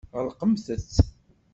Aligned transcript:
Ɣelqemt-t. 0.17 0.95